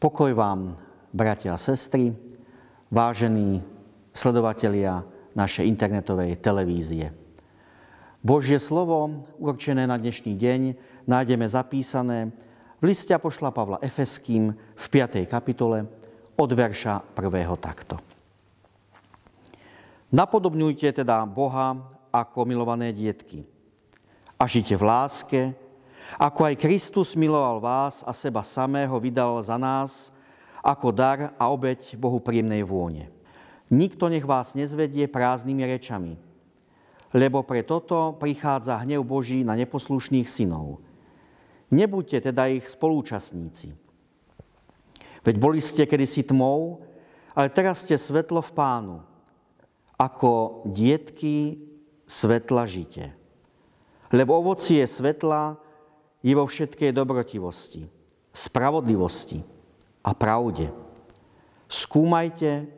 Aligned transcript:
Pokoj 0.00 0.32
vám, 0.32 0.80
bratia 1.12 1.52
a 1.52 1.60
sestry, 1.60 2.16
vážení 2.88 3.60
sledovatelia 4.16 5.04
našej 5.36 5.68
internetovej 5.68 6.40
televízie. 6.40 7.12
Božie 8.24 8.56
slovo, 8.56 9.28
určené 9.36 9.84
na 9.84 10.00
dnešný 10.00 10.40
deň, 10.40 10.60
nájdeme 11.04 11.44
zapísané 11.44 12.32
v 12.80 12.88
liste 12.88 13.12
pošla 13.12 13.52
Pavla 13.52 13.76
Efeským 13.84 14.56
v 14.56 14.84
5. 14.88 15.20
kapitole 15.28 15.84
od 16.32 16.48
verša 16.48 17.12
1. 17.12 17.20
takto. 17.60 18.00
Napodobňujte 20.16 20.96
teda 20.96 21.28
Boha 21.28 21.76
ako 22.08 22.48
milované 22.48 22.96
dietky 22.96 23.44
a 24.40 24.48
žite 24.48 24.80
v 24.80 24.84
láske, 24.88 25.40
ako 26.18 26.50
aj 26.50 26.58
Kristus 26.58 27.14
miloval 27.14 27.62
vás 27.62 28.02
a 28.02 28.10
seba 28.10 28.42
samého 28.42 28.96
vydal 28.98 29.38
za 29.44 29.54
nás 29.60 30.10
ako 30.60 30.92
dar 30.92 31.32
a 31.36 31.44
obeď 31.48 31.96
Bohu 31.96 32.20
príjemnej 32.20 32.64
vône. 32.66 33.08
Nikto 33.70 34.10
nech 34.10 34.26
vás 34.26 34.58
nezvedie 34.58 35.06
prázdnymi 35.06 35.62
rečami, 35.62 36.18
lebo 37.14 37.46
pre 37.46 37.62
toto 37.62 38.18
prichádza 38.18 38.82
hnev 38.82 39.06
Boží 39.06 39.46
na 39.46 39.54
neposlušných 39.54 40.26
synov. 40.26 40.82
Nebuďte 41.70 42.30
teda 42.30 42.50
ich 42.50 42.66
spolúčastníci. 42.66 43.70
Veď 45.22 45.36
boli 45.38 45.62
ste 45.62 45.86
kedysi 45.86 46.26
tmou, 46.26 46.82
ale 47.30 47.46
teraz 47.52 47.86
ste 47.86 47.94
svetlo 47.94 48.42
v 48.42 48.52
pánu. 48.56 48.96
Ako 49.94 50.64
dietky 50.66 51.60
svetla 52.10 52.66
žite. 52.66 53.14
Lebo 54.10 54.42
ovocie 54.42 54.82
svetla 54.82 55.60
je 56.20 56.32
vo 56.36 56.44
všetkej 56.44 56.92
dobrotivosti, 56.92 57.88
spravodlivosti 58.32 59.40
a 60.04 60.12
pravde. 60.12 60.68
Skúmajte, 61.70 62.68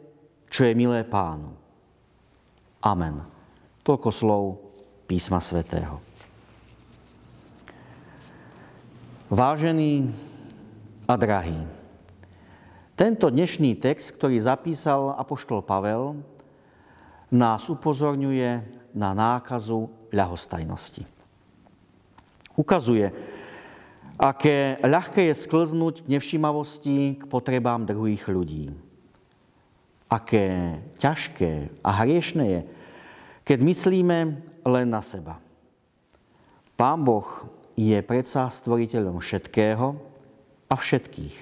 čo 0.46 0.68
je 0.68 0.72
milé 0.78 1.02
pánu. 1.02 1.54
Amen. 2.82 3.22
Toľko 3.82 4.10
slov 4.14 4.44
písma 5.10 5.42
svätého. 5.42 5.98
Vážený 9.32 10.12
a 11.08 11.14
drahý, 11.16 11.56
tento 12.92 13.32
dnešný 13.32 13.80
text, 13.80 14.12
ktorý 14.14 14.36
zapísal 14.36 15.16
apoštol 15.16 15.64
Pavel, 15.64 16.20
nás 17.32 17.64
upozorňuje 17.72 18.60
na 18.92 19.16
nákazu 19.16 19.88
ľahostajnosti. 20.12 21.08
Ukazuje, 22.52 23.08
aké 24.20 24.80
ľahké 24.82 25.30
je 25.30 25.34
sklznúť 25.34 26.04
k 26.04 26.10
nevšimavosti 26.18 26.98
k 27.20 27.24
potrebám 27.28 27.88
druhých 27.88 28.28
ľudí. 28.28 28.72
Aké 30.12 30.78
ťažké 31.00 31.80
a 31.80 31.90
hriešné 32.04 32.44
je, 32.44 32.60
keď 33.42 33.58
myslíme 33.64 34.18
len 34.62 34.86
na 34.88 35.00
seba. 35.00 35.40
Pán 36.76 37.00
Boh 37.02 37.26
je 37.76 37.96
predsa 38.04 38.48
stvoriteľom 38.48 39.18
všetkého 39.18 39.96
a 40.68 40.74
všetkých. 40.76 41.36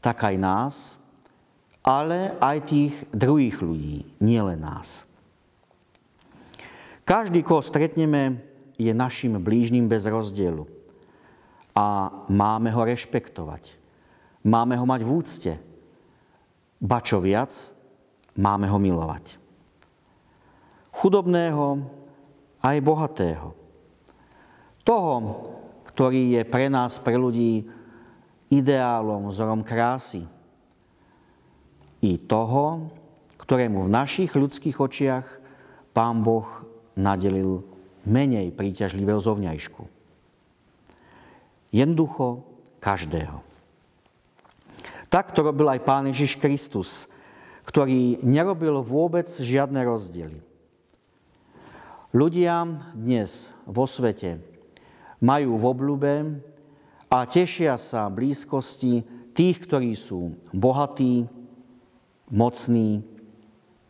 Tak 0.00 0.16
aj 0.32 0.36
nás, 0.38 0.74
ale 1.86 2.34
aj 2.42 2.58
tých 2.66 2.94
druhých 3.14 3.62
ľudí, 3.62 4.02
nielen 4.18 4.58
nás. 4.58 5.06
Každý, 7.06 7.46
koho 7.46 7.62
stretneme, 7.62 8.42
je 8.76 8.90
našim 8.90 9.38
blížnym 9.38 9.86
bez 9.86 10.04
rozdielu. 10.04 10.75
A 11.76 12.08
máme 12.32 12.72
ho 12.72 12.82
rešpektovať. 12.88 13.76
Máme 14.48 14.80
ho 14.80 14.88
mať 14.88 15.00
v 15.04 15.12
úcte. 15.12 15.52
Ba 16.80 17.04
čo 17.04 17.20
viac, 17.20 17.52
máme 18.36 18.64
ho 18.72 18.80
milovať. 18.80 19.36
Chudobného 20.96 21.84
aj 22.64 22.76
bohatého. 22.80 23.52
Toho, 24.80 25.12
ktorý 25.92 26.40
je 26.40 26.42
pre 26.48 26.72
nás, 26.72 26.96
pre 26.96 27.20
ľudí, 27.20 27.68
ideálom, 28.48 29.28
vzorom 29.28 29.60
krásy. 29.60 30.24
I 32.00 32.16
toho, 32.24 32.88
ktorému 33.36 33.86
v 33.86 33.92
našich 33.92 34.32
ľudských 34.32 34.78
očiach 34.78 35.26
Pán 35.92 36.20
Boh 36.20 36.46
nadelil 36.96 37.64
menej 38.04 38.52
príťažlivého 38.52 39.18
zovňajšku. 39.18 39.82
Jednoducho 41.76 42.40
každého. 42.80 43.44
Tak 45.12 45.36
to 45.36 45.44
robil 45.44 45.68
aj 45.68 45.84
Pán 45.84 46.08
Ježiš 46.08 46.40
Kristus, 46.40 47.04
ktorý 47.68 48.16
nerobil 48.24 48.80
vôbec 48.80 49.28
žiadne 49.28 49.84
rozdiely. 49.84 50.40
Ľudia 52.16 52.64
dnes 52.96 53.52
vo 53.68 53.84
svete 53.84 54.40
majú 55.20 55.60
v 55.60 55.64
obľúbe 55.68 56.12
a 57.12 57.18
tešia 57.28 57.76
sa 57.76 58.08
blízkosti 58.08 59.04
tých, 59.36 59.68
ktorí 59.68 59.92
sú 59.92 60.32
bohatí, 60.56 61.28
mocní, 62.32 63.04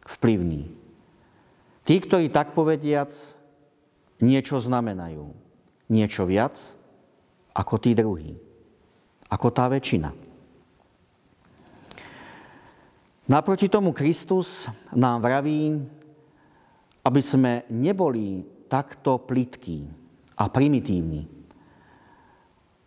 vplyvní. 0.03 0.75
Tí, 1.87 2.03
ktorí 2.03 2.35
tak 2.35 2.51
povediac 2.51 3.15
niečo 4.19 4.59
znamenajú. 4.59 5.31
Niečo 5.87 6.27
viac 6.27 6.75
ako 7.57 7.75
tí 7.81 7.97
druhí. 7.97 8.37
Ako 9.33 9.49
tá 9.51 9.67
väčšina. 9.73 10.13
Naproti 13.27 13.67
tomu 13.67 13.91
Kristus 13.91 14.71
nám 14.95 15.19
vraví, 15.19 15.75
aby 17.03 17.21
sme 17.23 17.67
neboli 17.75 18.47
takto 18.71 19.19
plitkí 19.19 19.83
a 20.39 20.47
primitívni 20.47 21.27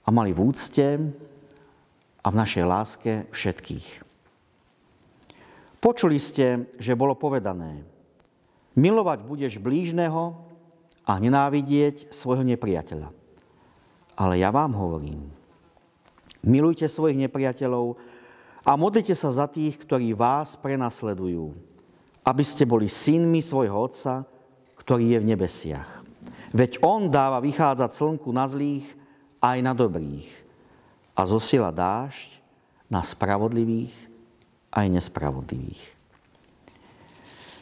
a 0.05 0.09
mali 0.15 0.31
v 0.31 0.39
úcte 0.39 0.87
a 2.23 2.27
v 2.31 2.39
našej 2.39 2.63
láske 2.63 3.11
všetkých. 3.35 3.87
Počuli 5.83 6.19
ste, 6.19 6.71
že 6.79 6.95
bolo 6.95 7.19
povedané, 7.19 7.83
milovať 8.79 9.19
budeš 9.27 9.59
blížneho 9.59 10.39
a 11.03 11.19
nenávidieť 11.19 12.11
svojho 12.11 12.47
nepriateľa. 12.47 13.18
Ale 14.19 14.35
ja 14.35 14.51
vám 14.51 14.75
hovorím, 14.75 15.31
milujte 16.43 16.91
svojich 16.91 17.15
nepriateľov 17.23 17.95
a 18.67 18.75
modlite 18.75 19.15
sa 19.15 19.31
za 19.31 19.47
tých, 19.47 19.79
ktorí 19.79 20.11
vás 20.11 20.59
prenasledujú, 20.59 21.55
aby 22.27 22.43
ste 22.43 22.67
boli 22.67 22.91
synmi 22.91 23.39
svojho 23.39 23.79
Otca, 23.79 24.27
ktorý 24.75 25.15
je 25.15 25.19
v 25.23 25.29
nebesiach. 25.31 26.03
Veď 26.51 26.83
On 26.83 27.07
dáva 27.07 27.39
vychádzať 27.39 27.95
slnku 27.95 28.27
na 28.35 28.43
zlých 28.51 28.83
aj 29.39 29.57
na 29.63 29.71
dobrých 29.71 30.27
a 31.15 31.23
zosiela 31.23 31.71
dážď 31.71 32.43
na 32.91 32.99
spravodlivých 32.99 33.93
aj 34.73 34.85
nespravodlivých. 34.99 35.95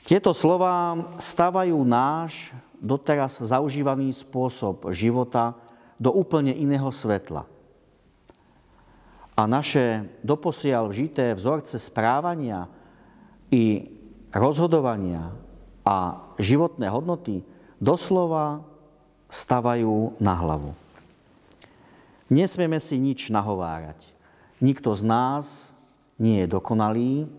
Tieto 0.08 0.32
slova 0.32 0.96
stavajú 1.20 1.76
náš 1.84 2.50
doteraz 2.80 3.44
zaužívaný 3.44 4.16
spôsob 4.16 4.88
života 4.96 5.52
do 5.98 6.14
úplne 6.14 6.54
iného 6.54 6.90
svetla. 6.94 7.46
A 9.38 9.42
naše 9.46 10.10
doposiaľ 10.26 10.90
vžité 10.90 11.38
vzorce 11.38 11.78
správania 11.78 12.66
i 13.54 13.86
rozhodovania 14.34 15.30
a 15.86 16.26
životné 16.42 16.90
hodnoty 16.90 17.46
doslova 17.78 18.66
stavajú 19.30 20.18
na 20.18 20.34
hlavu. 20.34 20.74
Nesmieme 22.28 22.82
si 22.82 22.98
nič 22.98 23.30
nahovárať. 23.30 24.10
Nikto 24.60 24.92
z 24.98 25.04
nás 25.06 25.46
nie 26.18 26.44
je 26.44 26.48
dokonalý, 26.50 27.30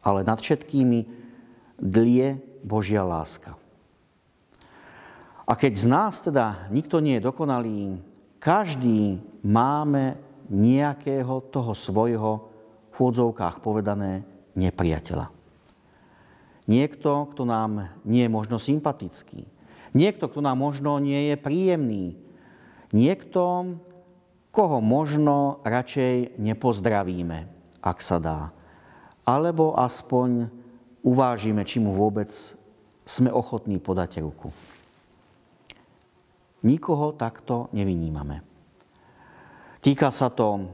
ale 0.00 0.22
nad 0.22 0.38
všetkými 0.38 1.04
dlie 1.82 2.38
Božia 2.62 3.02
láska. 3.02 3.58
A 5.44 5.52
keď 5.60 5.72
z 5.76 5.86
nás 5.86 6.14
teda 6.24 6.68
nikto 6.72 7.04
nie 7.04 7.20
je 7.20 7.26
dokonalý, 7.28 8.00
každý 8.40 9.20
máme 9.44 10.16
nejakého 10.48 11.52
toho 11.52 11.72
svojho 11.76 12.32
v 12.92 12.96
úvodzovkách 12.96 13.60
povedané 13.60 14.24
nepriateľa. 14.56 15.28
Niekto, 16.64 17.28
kto 17.34 17.42
nám 17.44 17.92
nie 18.08 18.24
je 18.24 18.32
možno 18.32 18.56
sympatický. 18.56 19.44
Niekto, 19.92 20.32
kto 20.32 20.40
nám 20.40 20.56
možno 20.56 20.96
nie 20.96 21.32
je 21.32 21.36
príjemný. 21.36 22.16
Niekto, 22.94 23.76
koho 24.48 24.78
možno 24.80 25.60
radšej 25.66 26.40
nepozdravíme, 26.40 27.50
ak 27.84 27.98
sa 28.00 28.16
dá. 28.16 28.40
Alebo 29.28 29.76
aspoň 29.76 30.48
uvážime, 31.04 31.68
či 31.68 31.84
mu 31.84 31.92
vôbec 31.92 32.32
sme 33.04 33.28
ochotní 33.28 33.76
podať 33.76 34.24
ruku. 34.24 34.48
Nikoho 36.64 37.12
takto 37.12 37.68
nevynímame. 37.76 38.40
Týka 39.84 40.08
sa 40.08 40.32
to 40.32 40.72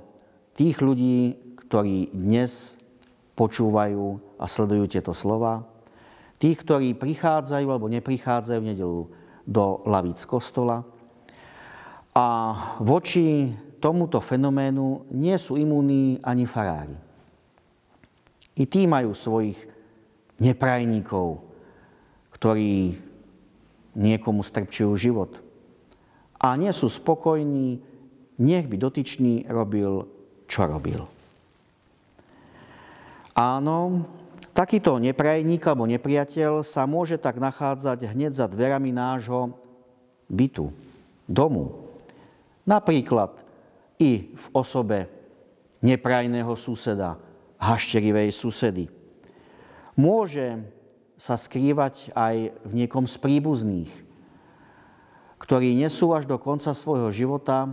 tých 0.55 0.79
ľudí, 0.79 1.35
ktorí 1.67 2.15
dnes 2.15 2.79
počúvajú 3.35 4.39
a 4.39 4.47
sledujú 4.47 4.87
tieto 4.87 5.11
slova, 5.11 5.67
tých, 6.39 6.63
ktorí 6.63 6.95
prichádzajú 6.95 7.67
alebo 7.67 7.91
neprichádzajú 7.91 8.59
v 8.63 8.71
nedelu 8.71 9.01
do 9.43 9.65
lavíc 9.83 10.23
kostola. 10.31 10.87
A 12.15 12.27
voči 12.79 13.51
tomuto 13.83 14.23
fenoménu 14.23 15.11
nie 15.11 15.35
sú 15.43 15.59
imúni 15.59 16.23
ani 16.23 16.47
farári. 16.47 16.95
I 18.55 18.65
tí 18.69 18.87
majú 18.87 19.11
svojich 19.11 19.59
neprajníkov, 20.39 21.43
ktorí 22.37 22.95
niekomu 23.99 24.47
strpčujú 24.47 24.93
život. 24.95 25.50
A 26.41 26.57
nie 26.57 26.73
sú 26.73 26.89
spokojní, 26.89 27.85
nech 28.41 28.65
by 28.65 28.77
dotyčný 28.81 29.45
robil, 29.53 30.09
čo 30.49 30.65
robil. 30.65 31.05
Áno, 33.37 34.09
takýto 34.57 34.97
neprajník 34.97 35.61
alebo 35.69 35.85
nepriateľ 35.85 36.65
sa 36.65 36.89
môže 36.89 37.21
tak 37.21 37.37
nachádzať 37.37 38.17
hneď 38.17 38.33
za 38.37 38.49
dverami 38.49 38.91
nášho 38.91 39.53
bytu, 40.29 40.73
domu. 41.29 41.93
Napríklad 42.65 43.45
i 44.01 44.33
v 44.33 44.47
osobe 44.57 45.09
neprajného 45.85 46.57
suseda, 46.57 47.21
hašterivej 47.61 48.33
susedy. 48.33 48.89
Môže 49.93 50.65
sa 51.21 51.37
skrývať 51.37 52.09
aj 52.17 52.57
v 52.65 52.73
niekom 52.73 53.05
z 53.05 53.17
príbuzných, 53.21 53.93
ktorí 55.41 55.73
nesú 55.73 56.13
až 56.13 56.29
do 56.29 56.37
konca 56.37 56.77
svojho 56.77 57.09
života 57.11 57.73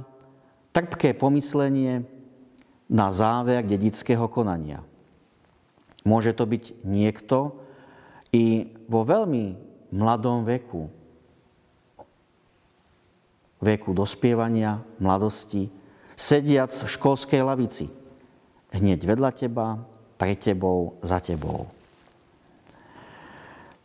trpké 0.72 1.12
pomyslenie 1.14 2.08
na 2.88 3.12
záver 3.12 3.62
dedického 3.68 4.26
konania. 4.32 4.80
Môže 6.08 6.32
to 6.32 6.48
byť 6.48 6.88
niekto 6.88 7.52
i 8.32 8.72
vo 8.88 9.04
veľmi 9.04 9.60
mladom 9.92 10.48
veku, 10.48 10.88
veku 13.60 13.90
dospievania, 13.92 14.80
mladosti, 15.04 15.68
sediac 16.16 16.72
v 16.72 16.88
školskej 16.88 17.42
lavici, 17.44 17.92
hneď 18.72 19.00
vedľa 19.04 19.32
teba, 19.36 19.68
pre 20.18 20.34
tebou, 20.34 20.98
za 21.06 21.22
tebou. 21.22 21.70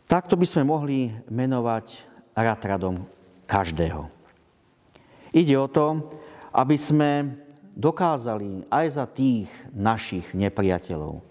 Takto 0.09 0.33
by 0.33 0.45
sme 0.49 0.63
mohli 0.65 1.13
menovať 1.29 1.85
rad 2.33 2.61
radom 2.65 3.05
každého. 3.53 4.09
Ide 5.29 5.53
o 5.61 5.69
to, 5.69 6.09
aby 6.49 6.73
sme 6.73 7.37
dokázali 7.77 8.65
aj 8.73 8.85
za 8.97 9.05
tých 9.05 9.49
našich 9.69 10.33
nepriateľov 10.33 11.21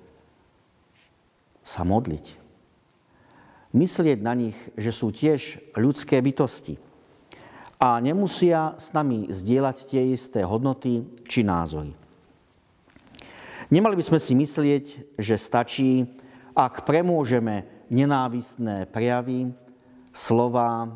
sa 1.67 1.83
modliť. 1.83 2.39
Myslieť 3.75 4.19
na 4.23 4.35
nich, 4.39 4.59
že 4.79 4.95
sú 4.95 5.11
tiež 5.11 5.59
ľudské 5.75 6.23
bytosti 6.23 6.79
a 7.83 7.99
nemusia 7.99 8.79
s 8.79 8.95
nami 8.95 9.27
zdieľať 9.27 9.77
tie 9.91 10.03
isté 10.15 10.47
hodnoty 10.47 11.03
či 11.27 11.43
názory. 11.43 11.91
Nemali 13.73 13.97
by 13.97 14.05
sme 14.05 14.21
si 14.21 14.37
myslieť, 14.37 15.17
že 15.17 15.41
stačí, 15.41 16.05
ak 16.53 16.85
premôžeme 16.85 17.65
nenávistné 17.89 18.85
prejavy, 18.93 19.57
slova 20.13 20.93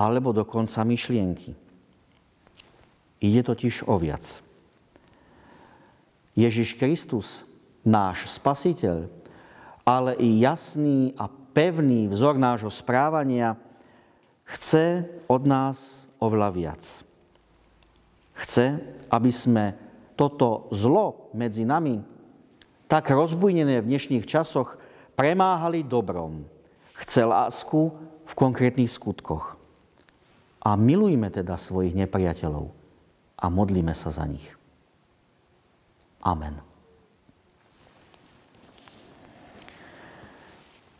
alebo 0.00 0.32
dokonca 0.32 0.80
myšlienky. 0.80 1.52
Ide 3.20 3.44
totiž 3.44 3.84
o 3.84 4.00
viac. 4.00 4.40
Ježiš 6.32 6.80
Kristus, 6.80 7.44
náš 7.84 8.32
spasiteľ, 8.32 9.12
ale 9.84 10.16
i 10.16 10.40
jasný 10.40 11.12
a 11.20 11.28
pevný 11.28 12.08
vzor 12.08 12.40
nášho 12.40 12.72
správania, 12.72 13.60
chce 14.48 15.04
od 15.28 15.44
nás 15.44 16.08
oveľa 16.16 16.48
viac. 16.48 16.82
Chce, 18.40 18.80
aby 19.12 19.28
sme 19.28 19.76
toto 20.16 20.64
zlo 20.72 21.28
medzi 21.36 21.68
nami, 21.68 22.00
tak 22.88 23.12
rozbujnené 23.12 23.84
v 23.84 23.88
dnešných 23.92 24.24
časoch, 24.24 24.80
premáhali 25.12 25.84
dobrom. 25.84 26.48
Chce 26.96 27.20
lásku 27.28 27.92
v 28.24 28.32
konkrétnych 28.32 28.88
skutkoch. 28.88 29.59
A 30.60 30.76
milujme 30.76 31.32
teda 31.32 31.56
svojich 31.56 31.96
nepriateľov 31.96 32.68
a 33.40 33.46
modlíme 33.48 33.96
sa 33.96 34.12
za 34.12 34.28
nich. 34.28 34.44
Amen. 36.20 36.60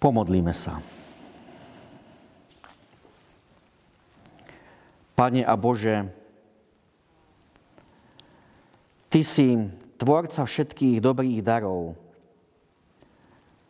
Pomodlíme 0.00 0.56
sa. 0.56 0.80
Pane 5.12 5.44
a 5.44 5.52
Bože, 5.60 6.08
Ty 9.12 9.20
si 9.20 9.68
tvorca 10.00 10.48
všetkých 10.48 11.04
dobrých 11.04 11.44
darov, 11.44 11.98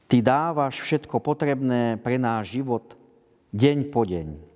Ty 0.06 0.22
dávaš 0.22 0.78
všetko 0.78 1.18
potrebné 1.18 1.98
pre 1.98 2.18
náš 2.18 2.54
život 2.54 2.94
deň 3.50 3.78
po 3.90 4.06
deň. 4.06 4.49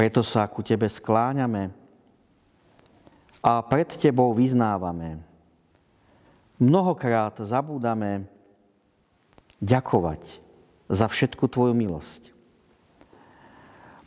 Preto 0.00 0.24
sa 0.24 0.48
ku 0.48 0.64
Tebe 0.64 0.88
skláňame 0.88 1.76
a 3.44 3.60
pred 3.60 3.84
Tebou 3.84 4.32
vyznávame. 4.32 5.20
Mnohokrát 6.56 7.36
zabúdame 7.44 8.24
ďakovať 9.60 10.40
za 10.88 11.04
všetku 11.04 11.44
Tvoju 11.52 11.76
milosť. 11.76 12.32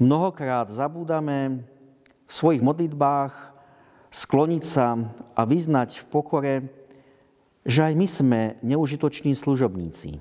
Mnohokrát 0.01 0.73
zabúdame 0.73 1.61
v 2.25 2.31
svojich 2.33 2.65
modlitbách 2.65 3.53
skloniť 4.09 4.63
sa 4.65 4.97
a 5.37 5.45
vyznať 5.45 6.01
v 6.01 6.05
pokore, 6.09 6.53
že 7.69 7.85
aj 7.85 7.93
my 7.93 8.07
sme 8.09 8.41
neužitoční 8.65 9.37
služobníci. 9.37 10.17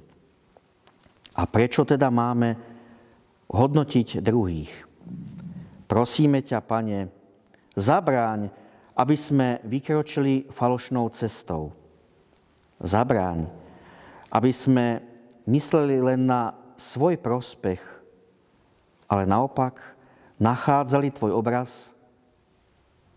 A 1.33 1.49
prečo 1.49 1.89
teda 1.89 2.13
máme 2.13 2.61
hodnotiť 3.49 4.21
druhých? 4.21 4.92
Prosíme 5.93 6.41
ťa, 6.41 6.65
Pane, 6.65 7.13
zabráň, 7.77 8.49
aby 8.97 9.13
sme 9.13 9.61
vykročili 9.61 10.49
falošnou 10.49 11.05
cestou. 11.13 11.77
Zabráň, 12.81 13.45
aby 14.33 14.49
sme 14.57 15.05
mysleli 15.45 16.01
len 16.01 16.25
na 16.25 16.57
svoj 16.81 17.21
prospech, 17.21 17.85
ale 19.05 19.29
naopak 19.29 19.77
nachádzali 20.41 21.13
Tvoj 21.13 21.37
obraz 21.37 21.93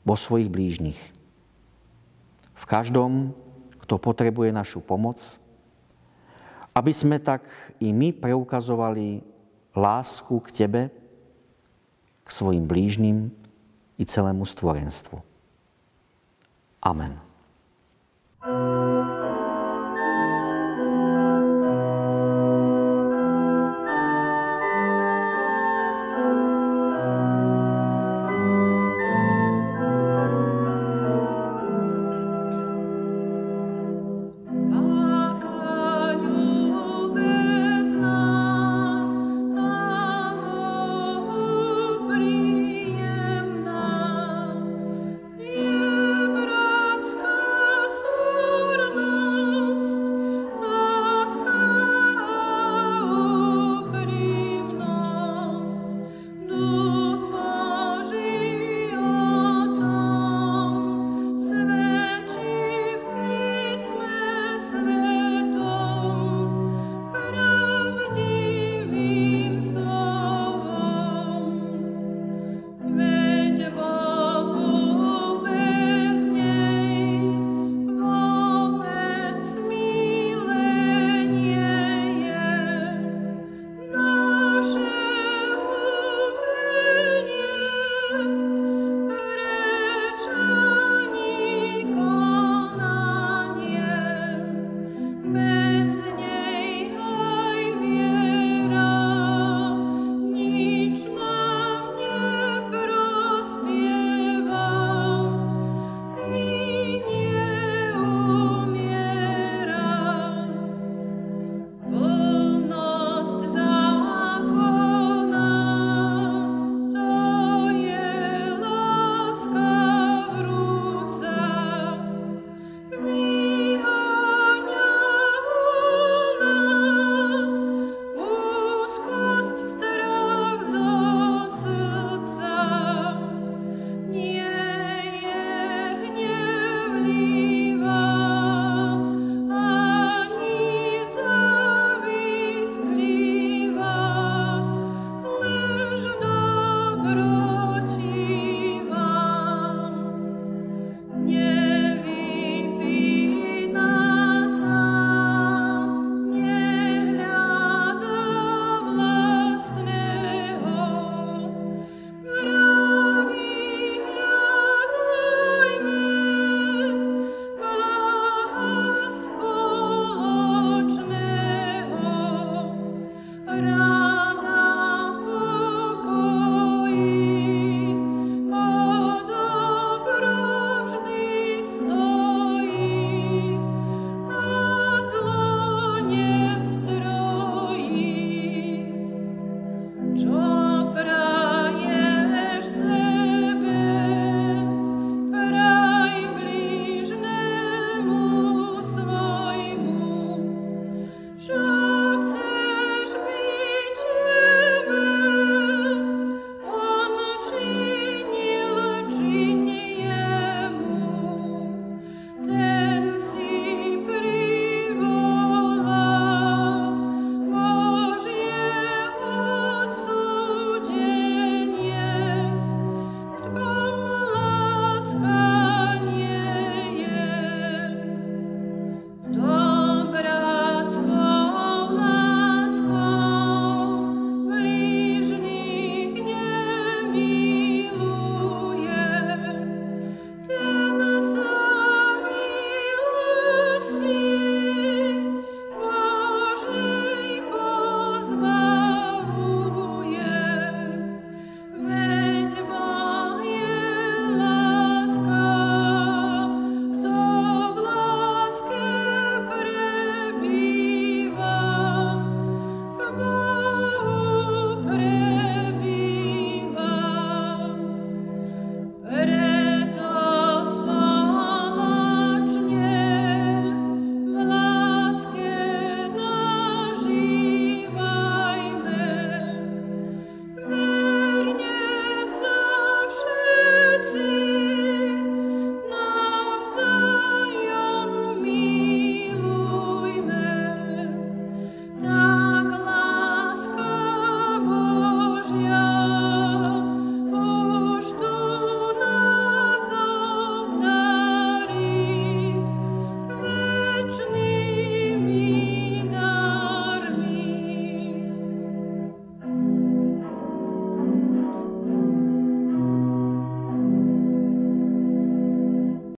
vo 0.04 0.20
svojich 0.20 0.52
blížnych. 0.52 1.00
V 2.60 2.64
každom 2.68 3.32
kto 3.88 3.96
potrebuje 3.96 4.52
našu 4.52 4.84
pomoc, 4.84 5.40
aby 6.76 6.92
sme 6.92 7.24
tak 7.24 7.48
i 7.80 7.96
my 7.96 8.12
preukazovali 8.12 9.24
lásku 9.72 10.36
k 10.44 10.48
Tebe, 10.52 11.05
k 12.26 12.28
svojim 12.34 12.66
blížnym 12.66 13.32
i 14.02 14.06
celému 14.06 14.46
stvorenstvu. 14.46 15.22
Amen. 16.82 17.22
thank 18.42 18.70
you 18.70 18.75